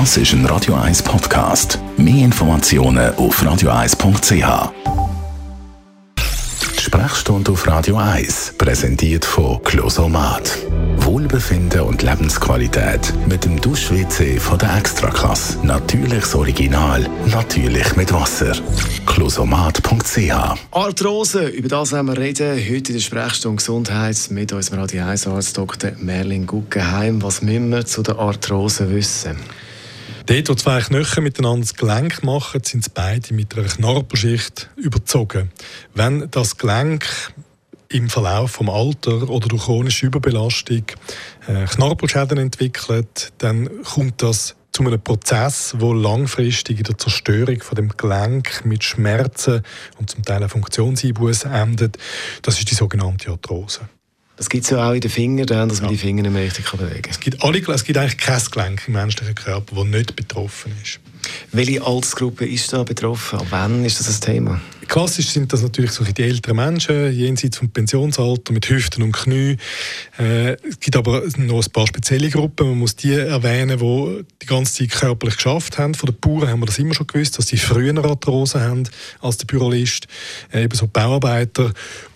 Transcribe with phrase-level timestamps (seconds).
[0.00, 1.78] Das ist ein Radio 1 Podcast.
[1.96, 4.72] Mehr Informationen auf radio1.ch.
[6.18, 10.58] Die Sprechstunde auf Radio 1, präsentiert von Closomat.
[10.96, 15.64] Wohlbefinden und Lebensqualität mit dem Dusch-WC von der Extraklasse.
[15.64, 18.52] Natürliches Original, natürlich mit Wasser.
[19.06, 22.56] Closomat.ch Arthrose, über das werden wir reden.
[22.56, 25.92] Heute in der Sprechstunde Gesundheit mit unserem Radio 1 Arzt Dr.
[26.00, 27.22] Merlin Guggenheim.
[27.22, 29.36] Was müssen wir zu der Arthrose wissen?
[30.26, 35.50] Dort, wo zwei Knochen miteinander das Gelenk machen, sind beide mit einer Knorpelschicht überzogen.
[35.92, 37.04] Wenn das Gelenk
[37.90, 40.84] im Verlauf vom Alter oder durch chronische Überbelastung
[41.46, 47.76] äh, Knorpelschäden entwickelt, dann kommt das zu einem Prozess, wo langfristig in der Zerstörung von
[47.76, 49.62] dem Gelenk mit Schmerzen
[49.98, 51.98] und zum Teil Funktionseinbußen endet.
[52.40, 53.80] Das ist die sogenannte Arthrose.
[54.36, 55.96] Das gibt es ja auch in den Fingern, dass man ja.
[55.96, 57.10] die Finger nicht mehr richtig bewegen kann.
[57.10, 60.98] Es gibt, alle, es gibt eigentlich kein Gelenk im menschlichen Körper, das nicht betroffen ist.
[61.52, 63.38] Welche Altersgruppe ist da betroffen?
[63.38, 64.60] Ab wann ist das ein Thema?
[64.88, 69.56] Klassisch sind das natürlich so die älteren Menschen, jenseits vom Pensionsalter, mit Hüften und Knie.
[70.18, 72.68] Äh, es gibt aber noch ein paar spezielle Gruppen.
[72.68, 75.94] Man muss die erwähnen, die die ganze Zeit körperlich geschafft haben.
[75.94, 78.82] Von den Bauern haben wir das immer schon gewusst, dass sie früher Arthrose haben
[79.20, 80.06] als der Bürolist,
[80.52, 81.72] äh, ebenso Bauarbeiter.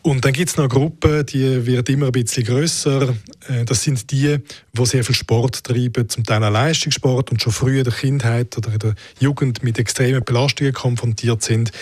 [0.08, 3.14] Und dann gibt es noch eine Gruppe, die wird immer ein bisschen grösser.
[3.46, 4.38] Äh, das sind die,
[4.72, 8.56] die sehr viel Sport treiben, zum Teil auch Leistungssport und schon früh in der Kindheit
[8.56, 11.72] oder in der Jugend mit extremen Belastungen konfrontiert sind.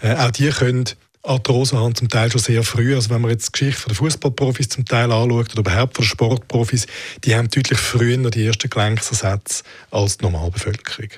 [0.00, 0.86] Äh, auch die können
[1.22, 2.94] Arthrose haben zum Teil schon sehr früh.
[2.94, 6.86] Also wenn man jetzt die Geschichte der Fußballprofis zum Teil anschaut oder überhaupt von Sportprofis,
[7.24, 11.10] die haben deutlich früher die ersten Gelenksersätze als die Normalbevölkerung.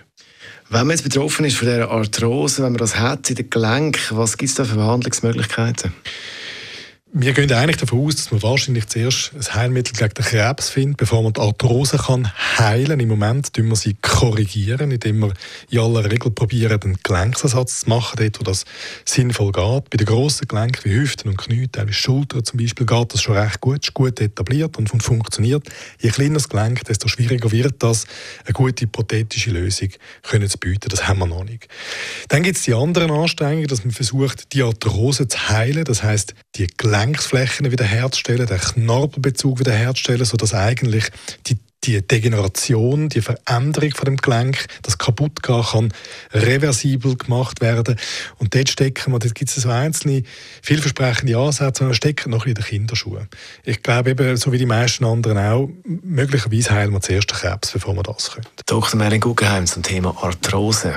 [0.68, 4.16] Wenn man jetzt betroffen ist von dieser Arthrose, wenn man das hat in den Gelenken,
[4.16, 5.92] was gibt es da für Behandlungsmöglichkeiten?
[7.12, 10.96] Wir gehen eigentlich davon aus, dass man wahrscheinlich zuerst ein Heilmittel gegen den Krebs findet,
[10.96, 13.00] bevor man die Arthrose kann heilen.
[13.00, 15.32] Im Moment tun wir sie korrigieren, indem wir
[15.70, 18.64] in aller Regel probieren, einen Gelenksersatz zu machen, dort, wo das
[19.04, 19.90] sinnvoll geht.
[19.90, 23.36] Bei den grossen Gelenken wie Hüften und Knie, teilweise Schultern zum Beispiel, geht das schon
[23.36, 25.68] recht gut, ist gut etabliert und funktioniert.
[25.98, 28.06] Je kleiner das Gelenk, desto schwieriger wird das,
[28.44, 29.88] eine gute prothetische Lösung
[30.22, 30.88] können zu bieten.
[30.88, 31.66] Das haben wir noch nicht.
[32.28, 35.82] Dann gibt es die anderen Anstrengungen, dass man versucht, die Arthrose zu heilen.
[35.82, 41.10] Das heißt, die Gelenke Gelenksflächen wiederherzustellen, den Knorpelbezug wiederherzustellen, sodass eigentlich
[41.46, 45.94] die die Degeneration, die Veränderung von dem Gelenk, das Kaputtgehen kann
[46.30, 47.96] reversibel gemacht werden.
[48.36, 50.24] Und dort stecken wir, dort gibt es so einzelne
[50.60, 53.28] vielversprechende Ansätze, wir stecken noch in den Kinderschuhen.
[53.64, 57.70] Ich glaube eben, so wie die meisten anderen auch, möglicherweise heilen wir zuerst den Krebs,
[57.70, 58.46] bevor wir das können.
[58.66, 58.98] Dr.
[58.98, 60.96] Merlin Guggenheim zum Thema Arthrose.